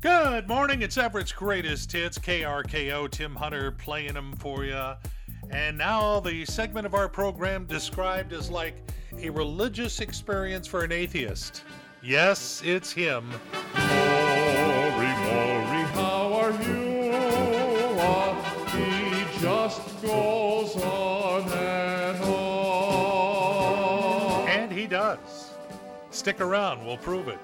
[0.00, 0.82] Good morning.
[0.82, 3.10] It's Everett's greatest hits, KRKO.
[3.10, 4.92] Tim Hunter playing them for you.
[5.50, 8.76] And now the segment of our program described as like
[9.18, 11.64] a religious experience for an atheist.
[12.00, 13.28] Yes, it's him.
[13.74, 17.10] Maury, Maury, how are you?
[17.98, 18.36] Ah,
[18.70, 23.58] he just goes on and on.
[24.48, 25.50] And he does.
[26.12, 27.40] Stick around, we'll prove it.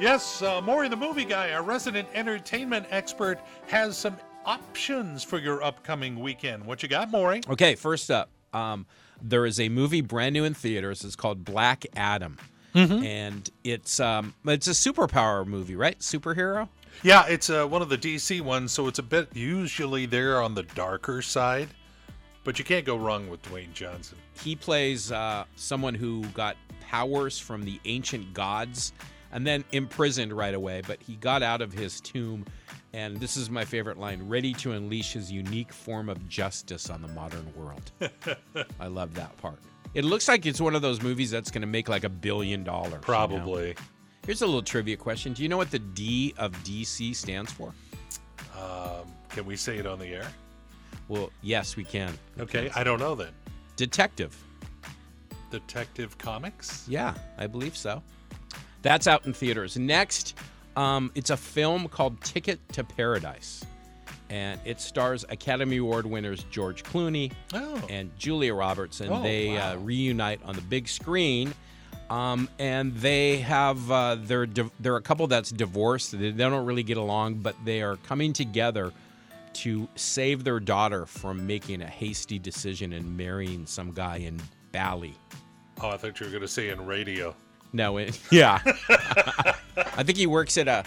[0.00, 3.38] Yes, uh, Maury the movie guy, our resident entertainment expert,
[3.68, 6.66] has some options for your upcoming weekend.
[6.66, 7.42] What you got, Maury?
[7.48, 8.86] Okay, first up, um,
[9.22, 11.04] there is a movie brand new in theaters.
[11.04, 12.38] It's called Black Adam,
[12.74, 15.98] and it's um, it's a superpower movie, right?
[16.00, 16.68] Superhero.
[17.04, 20.56] Yeah, it's uh, one of the DC ones, so it's a bit usually there on
[20.56, 21.68] the darker side,
[22.42, 24.18] but you can't go wrong with Dwayne Johnson.
[24.42, 28.92] He plays uh, someone who got powers from the ancient gods
[29.34, 32.46] and then imprisoned right away, but he got out of his tomb.
[32.94, 37.02] And this is my favorite line ready to unleash his unique form of justice on
[37.02, 37.90] the modern world.
[38.80, 39.58] I love that part.
[39.92, 42.62] It looks like it's one of those movies that's going to make like a billion
[42.62, 42.92] dollars.
[42.92, 43.02] you know?
[43.02, 43.74] Probably.
[44.24, 45.32] Here's a little trivia question.
[45.32, 47.74] Do you know what the D of DC stands for?
[48.56, 50.28] Um, can we say it on the air?
[51.08, 52.16] Well, yes, we can.
[52.38, 53.32] Okay, I don't know then.
[53.76, 54.36] Detective.
[55.50, 56.86] Detective Comics?
[56.88, 58.02] Yeah, I believe so.
[58.84, 59.76] That's out in theaters.
[59.76, 60.36] Next,
[60.76, 63.64] um, it's a film called Ticket to Paradise.
[64.30, 67.82] And it stars Academy Award winners George Clooney Oh.
[67.90, 69.72] and Julia Roberts, and Oh, they wow.
[69.72, 71.52] uh, reunite on the big screen.
[72.10, 76.12] Um, and they have uh, they're div- they're a couple that's divorced.
[76.12, 78.92] They, they don't really get along, but they are coming together
[79.54, 84.40] to save their daughter from making a hasty decision and marrying some guy in
[84.72, 85.14] Bali.
[85.80, 87.34] Oh, I thought you were going to say in radio.
[87.74, 88.60] No, it, yeah.
[88.64, 90.84] I think he works at a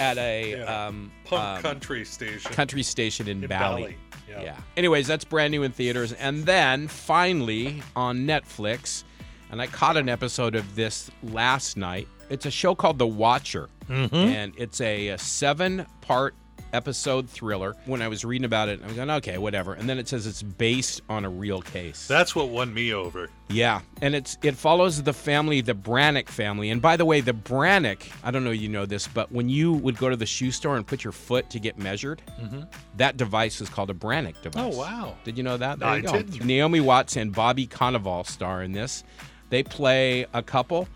[0.00, 0.86] at a Yeah.
[0.86, 2.52] um, Punk um, country station.
[2.52, 3.82] country station in, In Bali.
[3.82, 3.96] Bali,
[4.28, 4.42] yeah.
[4.42, 4.56] Yeah.
[4.76, 9.04] Anyways, that's brand new in theaters, and then finally on Netflix,
[9.50, 12.08] and I caught an episode of this last night.
[12.30, 14.14] It's a show called The Watcher, Mm-hmm.
[14.14, 16.34] and it's a, a seven-part
[16.72, 17.76] episode thriller.
[17.86, 19.74] When I was reading about it, I was going, okay, whatever.
[19.74, 22.06] And then it says it's based on a real case.
[22.06, 23.28] That's what won me over.
[23.48, 26.70] Yeah, and it's it follows the family, the Brannock family.
[26.70, 29.72] And by the way, the Brannock, I don't know you know this, but when you
[29.72, 32.62] would go to the shoe store and put your foot to get measured, mm-hmm.
[32.96, 34.74] that device is called a Brannock device.
[34.74, 35.16] Oh, wow.
[35.24, 35.80] Did you know that?
[35.80, 36.12] There I you go.
[36.12, 36.44] didn't.
[36.44, 39.02] Naomi Watts and Bobby Cannavale star in this.
[39.48, 40.86] They play a couple.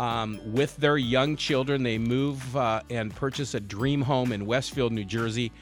[0.00, 4.92] Um, with their young children, they move uh, and purchase a dream home in Westfield,
[4.92, 5.52] New Jersey.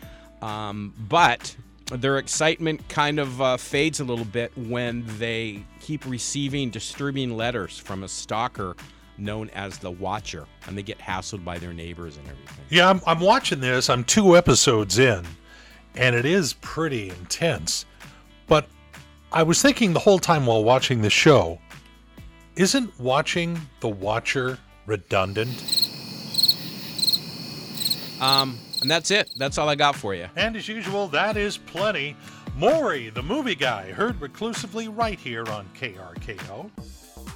[0.42, 1.56] Um, but
[1.90, 7.80] their excitement kind of uh, fades a little bit when they keep receiving disturbing letters
[7.80, 8.76] from a stalker
[9.16, 12.64] known as the Watcher, and they get hassled by their neighbors and everything.
[12.68, 13.90] Yeah, I'm, I'm watching this.
[13.90, 15.26] I'm two episodes in,
[15.96, 17.86] and it is pretty intense.
[18.46, 18.68] But
[19.32, 21.58] I was thinking the whole time while watching the show,
[22.58, 25.88] isn't watching The Watcher redundant?
[28.20, 29.30] Um, and that's it.
[29.36, 30.26] That's all I got for you.
[30.34, 32.16] And as usual, that is plenty.
[32.56, 36.68] Maury, the movie guy, heard reclusively right here on KRKO.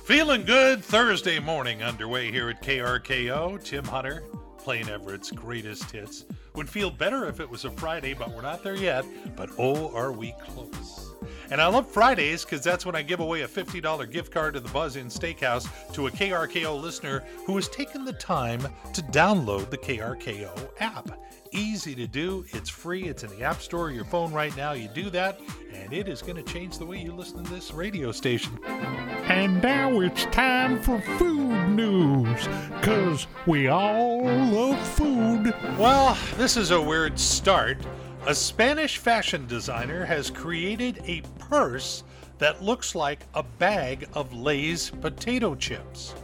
[0.05, 3.63] Feeling good Thursday morning underway here at KRKO.
[3.63, 4.25] Tim Hunter
[4.59, 6.25] playing Everett's greatest hits.
[6.57, 9.05] Would feel better if it was a Friday, but we're not there yet.
[9.37, 11.12] But oh, are we close.
[11.51, 14.61] And I love Fridays because that's when I give away a $50 gift card to
[14.61, 18.61] the Buzz Inn Steakhouse to a KRKO listener who has taken the time
[18.93, 21.11] to download the KRKO app.
[21.55, 24.73] Easy to do, it's free, it's in the App Store your phone right now.
[24.73, 25.39] You do that,
[25.75, 28.59] and it is going to change the way you listen to this radio station.
[28.65, 32.49] And now it's time for food news,
[32.81, 35.55] cause we all love food.
[35.79, 37.77] Well, this is a weird start.
[38.25, 42.05] A Spanish fashion designer has created a purse
[42.39, 46.15] that looks like a bag of Lay's potato chips.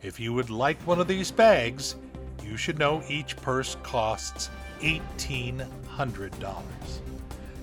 [0.00, 1.96] If you would like one of these bags,
[2.44, 4.48] you should know each purse costs
[4.80, 6.62] $1,800.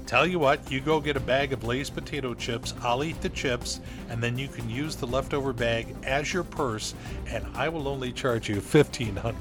[0.06, 3.30] Tell you what, you go get a bag of Lay's potato chips, I'll eat the
[3.30, 3.80] chips,
[4.10, 6.94] and then you can use the leftover bag as your purse,
[7.28, 9.33] and I will only charge you $1,500.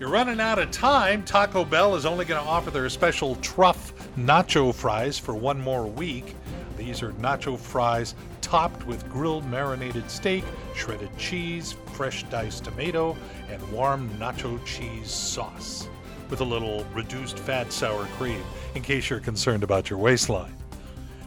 [0.00, 1.24] You're running out of time.
[1.24, 5.86] Taco Bell is only going to offer their special truff nacho fries for one more
[5.86, 6.34] week.
[6.76, 10.42] These are nacho fries topped with grilled marinated steak,
[10.74, 13.16] shredded cheese, fresh diced tomato,
[13.48, 15.88] and warm nacho cheese sauce
[16.28, 18.42] with a little reduced fat sour cream
[18.74, 20.56] in case you're concerned about your waistline.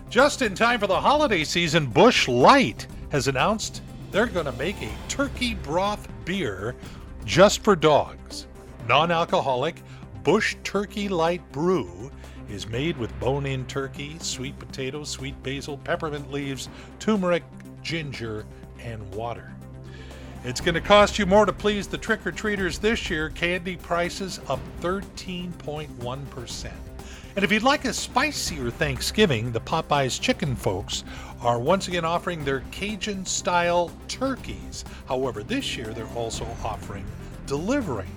[0.09, 3.81] Just in time for the holiday season, Busch Light has announced
[4.11, 6.75] they're going to make a turkey broth beer
[7.23, 8.47] just for dogs.
[8.87, 9.83] Non alcoholic,
[10.23, 12.09] Busch Turkey Light Brew
[12.49, 17.43] is made with bone in turkey, sweet potatoes, sweet basil, peppermint leaves, turmeric,
[17.81, 18.45] ginger,
[18.81, 19.51] and water.
[20.45, 23.29] It's going to cost you more to please the trick or treaters this year.
[23.29, 26.71] Candy prices up 13.1%.
[27.35, 31.03] And if you'd like a spicier Thanksgiving, the Popeyes chicken folks
[31.41, 34.85] are once again offering their Cajun style turkeys.
[35.09, 37.05] However, this year they're also offering
[37.45, 38.07] delivery.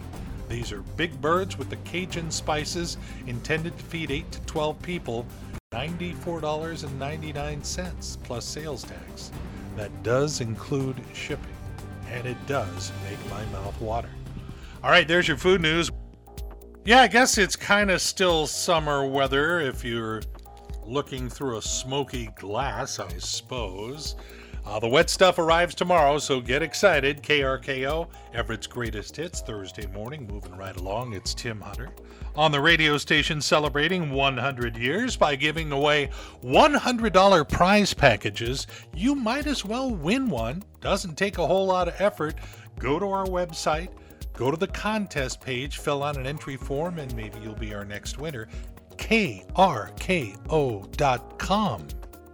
[0.50, 2.96] These are big birds with the Cajun spices
[3.28, 5.24] intended to feed 8 to 12 people,
[5.72, 9.30] $94.99 plus sales tax.
[9.76, 11.54] That does include shipping,
[12.10, 14.10] and it does make my mouth water.
[14.82, 15.88] All right, there's your food news.
[16.84, 20.20] Yeah, I guess it's kind of still summer weather if you're
[20.84, 24.16] looking through a smoky glass, I suppose.
[24.64, 27.22] Uh, the wet stuff arrives tomorrow, so get excited.
[27.22, 31.14] KRKO, Everett's Greatest Hits, Thursday morning, moving right along.
[31.14, 31.90] It's Tim Hunter
[32.36, 36.10] on the radio station celebrating 100 years by giving away
[36.44, 38.66] $100 prize packages.
[38.94, 40.62] You might as well win one.
[40.80, 42.36] Doesn't take a whole lot of effort.
[42.78, 43.90] Go to our website,
[44.32, 47.84] go to the contest page, fill out an entry form, and maybe you'll be our
[47.84, 48.48] next winner.
[48.96, 50.38] KRKO.com.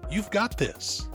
[0.09, 1.09] You've got this.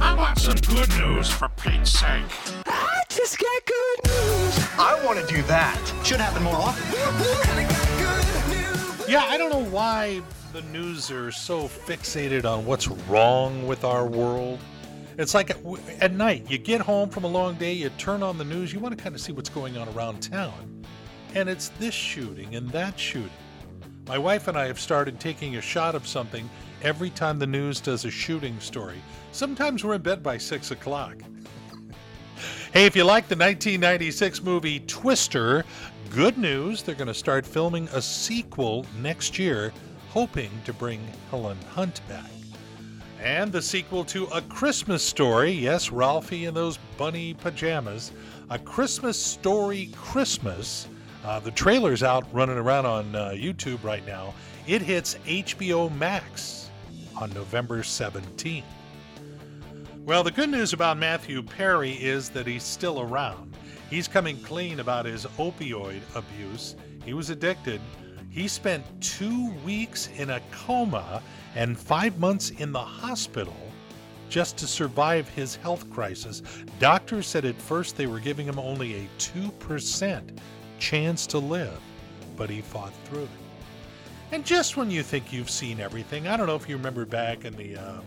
[0.00, 2.22] I want some good news for Pete's sake.
[2.66, 4.58] I just got good news.
[4.78, 5.76] I want to do that.
[6.04, 6.84] Should happen more often.
[9.10, 10.22] Yeah, I don't know why
[10.52, 14.60] the news are so fixated on what's wrong with our world.
[15.18, 15.58] It's like at,
[16.00, 18.78] at night, you get home from a long day, you turn on the news, you
[18.78, 20.84] want to kind of see what's going on around town.
[21.34, 23.30] And it's this shooting and that shooting.
[24.06, 26.48] My wife and I have started taking a shot of something
[26.82, 29.00] every time the news does a shooting story.
[29.32, 31.16] Sometimes we're in bed by 6 o'clock.
[32.72, 35.64] hey, if you like the 1996 movie Twister,
[36.10, 39.72] good news, they're going to start filming a sequel next year,
[40.10, 42.30] hoping to bring Helen Hunt back.
[43.20, 48.12] And the sequel to A Christmas Story, yes, Ralphie in those bunny pajamas,
[48.50, 50.88] A Christmas Story Christmas.
[51.24, 54.32] Uh, the trailer's out running around on uh, YouTube right now.
[54.68, 56.67] It hits HBO Max
[57.20, 58.62] on November 17th.
[60.04, 63.56] Well, the good news about Matthew Perry is that he's still around.
[63.90, 66.76] He's coming clean about his opioid abuse.
[67.04, 67.80] He was addicted.
[68.30, 71.22] He spent two weeks in a coma
[71.54, 73.56] and five months in the hospital
[74.28, 76.42] just to survive his health crisis.
[76.78, 80.38] Doctors said at first they were giving him only a 2%
[80.78, 81.80] chance to live,
[82.36, 83.47] but he fought through it.
[84.30, 87.46] And just when you think you've seen everything, I don't know if you remember back
[87.46, 88.00] in the uh,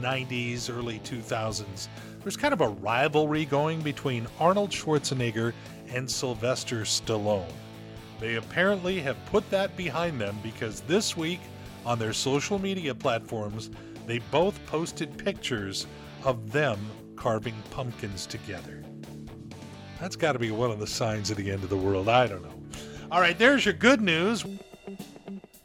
[0.00, 1.88] 90s, early 2000s,
[2.20, 5.54] there's kind of a rivalry going between Arnold Schwarzenegger
[5.88, 7.50] and Sylvester Stallone.
[8.20, 11.40] They apparently have put that behind them because this week
[11.86, 13.70] on their social media platforms,
[14.06, 15.86] they both posted pictures
[16.22, 16.78] of them
[17.16, 18.82] carving pumpkins together.
[20.00, 22.08] That's got to be one of the signs of the end of the world.
[22.08, 22.78] I don't know.
[23.10, 24.44] All right, there's your good news.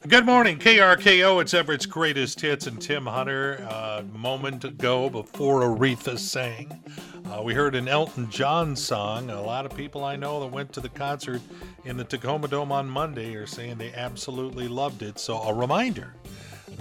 [0.07, 1.41] Good morning, KRKO.
[1.41, 3.67] It's Everett's greatest hits and Tim Hunter.
[3.69, 6.81] Uh, a moment ago, before Aretha sang,
[7.25, 9.29] uh, we heard an Elton John song.
[9.29, 11.41] A lot of people I know that went to the concert
[11.83, 15.19] in the Tacoma Dome on Monday are saying they absolutely loved it.
[15.19, 16.13] So, a reminder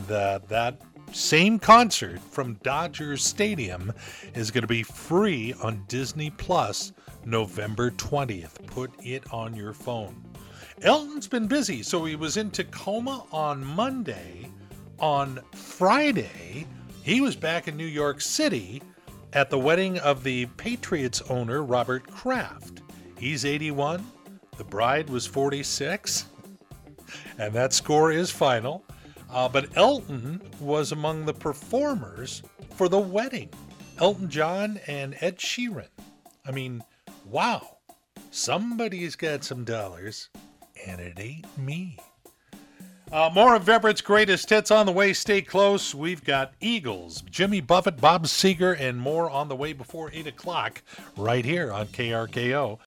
[0.07, 0.81] that that
[1.13, 3.93] same concert from Dodgers Stadium
[4.35, 6.93] is going to be free on Disney Plus
[7.25, 8.65] November 20th.
[8.67, 10.26] Put it on your phone.
[10.83, 14.51] Elton's been busy, so he was in Tacoma on Monday.
[14.99, 16.67] On Friday,
[17.03, 18.83] he was back in New York City
[19.33, 22.83] at the wedding of the Patriots owner, Robert Kraft.
[23.19, 24.05] He's 81,
[24.59, 26.27] the bride was 46,
[27.39, 28.85] and that score is final.
[29.31, 32.43] Uh, but Elton was among the performers
[32.75, 33.49] for the wedding.
[33.99, 35.89] Elton John and Ed Sheeran.
[36.47, 36.83] I mean,
[37.25, 37.79] wow,
[38.31, 40.29] somebody's got some dollars
[40.87, 41.99] and it ain't me.
[43.13, 45.13] Uh, more of Everett's greatest hits on the way.
[45.13, 45.95] Stay close.
[45.95, 50.83] We've got Eagles, Jimmy Buffett, Bob Seger, and more on the way before 8 o'clock
[51.17, 52.79] right here on KRKO.